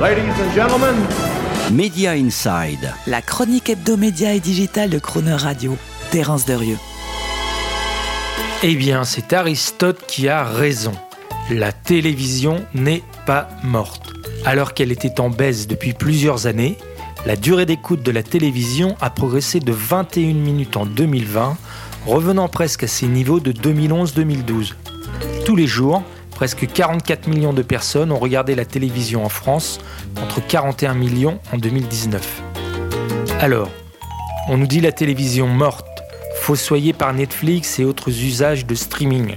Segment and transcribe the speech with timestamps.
[0.00, 0.96] Ladies and gentlemen,
[1.70, 2.94] Media Inside.
[3.06, 5.76] La chronique hebdomédia et digitale de Croner Radio.
[6.10, 6.78] Terence Derieux.
[8.62, 10.92] Eh bien, c'est Aristote qui a raison.
[11.50, 14.14] La télévision n'est pas morte.
[14.46, 16.78] Alors qu'elle était en baisse depuis plusieurs années,
[17.26, 21.58] la durée d'écoute de la télévision a progressé de 21 minutes en 2020,
[22.06, 24.72] revenant presque à ses niveaux de 2011-2012.
[25.44, 26.02] Tous les jours,
[26.40, 29.78] presque 44 millions de personnes ont regardé la télévision en France,
[30.14, 32.42] contre 41 millions en 2019.
[33.40, 33.68] Alors,
[34.48, 35.86] on nous dit la télévision morte,
[36.36, 39.36] fossoyée par Netflix et autres usages de streaming.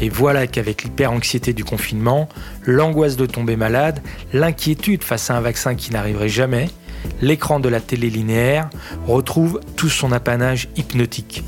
[0.00, 2.28] Et voilà qu'avec l'hyper-anxiété du confinement,
[2.64, 4.00] l'angoisse de tomber malade,
[4.32, 6.70] l'inquiétude face à un vaccin qui n'arriverait jamais,
[7.20, 8.70] l'écran de la télé linéaire
[9.08, 11.42] retrouve tout son apanage hypnotique.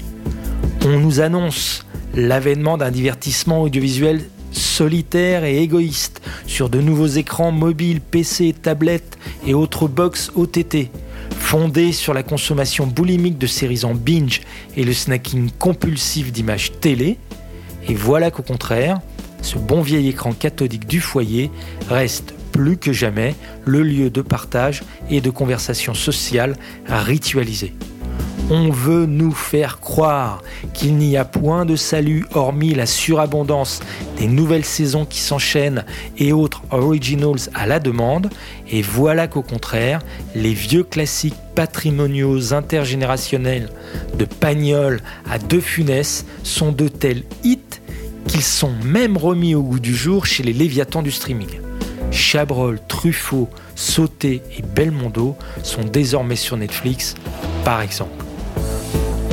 [0.84, 8.00] On nous annonce l'avènement d'un divertissement audiovisuel solitaire et égoïste sur de nouveaux écrans mobiles,
[8.00, 10.90] PC, tablettes et autres box OTT,
[11.38, 14.40] fondés sur la consommation boulimique de séries en binge
[14.76, 17.18] et le snacking compulsif d'images télé.
[17.88, 19.00] Et voilà qu'au contraire,
[19.42, 21.50] ce bon vieil écran cathodique du foyer
[21.88, 27.72] reste plus que jamais le lieu de partage et de conversation sociale ritualisée.
[28.52, 30.42] On veut nous faire croire
[30.74, 33.78] qu'il n'y a point de salut hormis la surabondance
[34.18, 35.84] des nouvelles saisons qui s'enchaînent
[36.18, 38.28] et autres originals à la demande.
[38.68, 40.00] Et voilà qu'au contraire,
[40.34, 43.68] les vieux classiques patrimoniaux intergénérationnels
[44.18, 47.60] de Pagnol à De Funès sont de tels hits
[48.26, 51.60] qu'ils sont même remis au goût du jour chez les Léviathans du streaming.
[52.10, 57.14] Chabrol, Truffaut, Sauté et Belmondo sont désormais sur Netflix,
[57.64, 58.29] par exemple.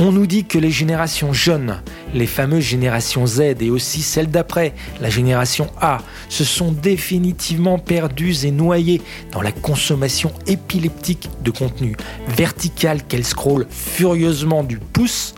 [0.00, 1.82] On nous dit que les générations jeunes,
[2.14, 8.44] les fameuses générations Z et aussi celles d'après, la génération A, se sont définitivement perdues
[8.44, 11.96] et noyées dans la consommation épileptique de contenu
[12.28, 15.34] vertical qu'elles scrollent furieusement du pouce.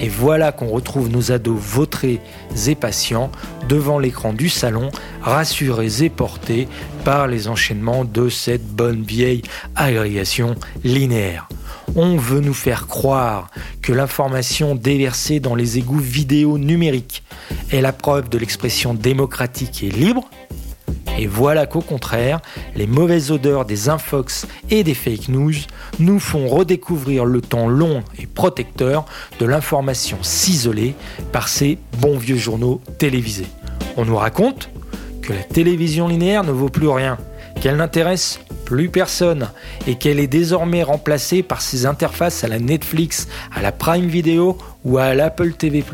[0.00, 2.20] Et voilà qu'on retrouve nos ados vautrés
[2.66, 3.30] et patients
[3.68, 4.90] devant l'écran du salon,
[5.20, 6.66] rassurés et portés
[7.04, 9.42] par les enchaînements de cette bonne vieille
[9.76, 11.46] agrégation linéaire.
[11.96, 13.50] On veut nous faire croire
[13.82, 17.22] que l'information déversée dans les égouts vidéo numériques
[17.70, 20.28] est la preuve de l'expression démocratique et libre.
[21.18, 22.40] Et voilà qu'au contraire,
[22.74, 25.52] les mauvaises odeurs des infox et des fake news
[25.98, 29.04] nous font redécouvrir le temps long et protecteur
[29.38, 30.94] de l'information ciselée
[31.30, 33.46] par ces bons vieux journaux télévisés.
[33.96, 34.70] On nous raconte
[35.22, 37.16] que la télévision linéaire ne vaut plus rien,
[37.60, 39.48] qu'elle n'intéresse plus personne
[39.86, 44.58] et qu'elle est désormais remplacée par ses interfaces à la Netflix, à la Prime Video
[44.84, 45.84] ou à l'Apple TV+.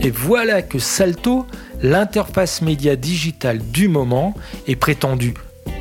[0.00, 1.46] Et voilà que Salto,
[1.82, 4.34] l'interface média digitale du moment
[4.66, 5.34] et prétendu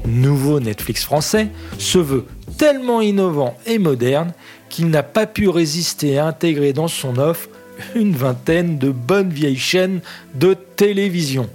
[0.06, 1.48] nouveau Netflix français,
[1.78, 2.26] se veut
[2.58, 4.34] tellement innovant et moderne
[4.70, 7.50] qu'il n'a pas pu résister à intégrer dans son offre
[7.96, 10.02] une vingtaine de bonnes vieilles chaînes
[10.36, 11.50] de télévision.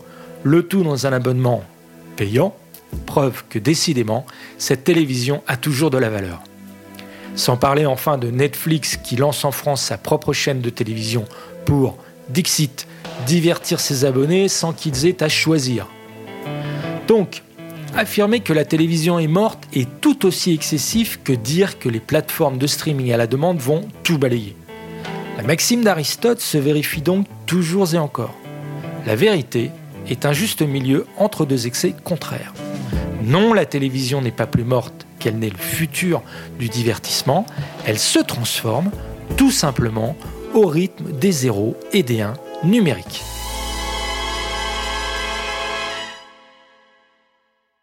[0.47, 1.65] Le tout dans un abonnement
[2.15, 2.55] payant
[3.05, 4.25] Preuve que décidément,
[4.59, 6.41] cette télévision a toujours de la valeur.
[7.35, 11.25] Sans parler enfin de Netflix qui lance en France sa propre chaîne de télévision
[11.65, 11.99] pour,
[12.29, 12.87] Dixit,
[13.27, 15.89] divertir ses abonnés sans qu'ils aient à choisir.
[17.09, 17.43] Donc,
[17.97, 22.59] affirmer que la télévision est morte est tout aussi excessif que dire que les plateformes
[22.59, 24.55] de streaming à la demande vont tout balayer.
[25.39, 28.37] La maxime d'Aristote se vérifie donc toujours et encore.
[29.07, 29.73] La vérité
[30.09, 32.53] est un juste milieu entre deux excès contraires.
[33.23, 36.23] Non, la télévision n'est pas plus morte qu'elle n'est le futur
[36.59, 37.47] du divertissement,
[37.85, 38.91] elle se transforme
[39.37, 40.17] tout simplement
[40.55, 42.35] au rythme des zéros et des 1
[42.65, 43.23] numériques.